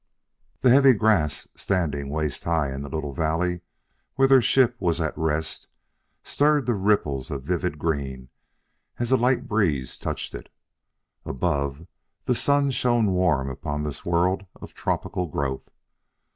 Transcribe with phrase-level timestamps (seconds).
[0.61, 3.61] The heavy grass, standing waist high in the little valley
[4.15, 5.67] where their ship was at rest,
[6.23, 8.29] stirred to ripples of vivid green
[8.97, 10.49] as a light breeze touched it.
[11.23, 11.85] Above,
[12.25, 15.69] the sun shone warm upon this world of tropical growth.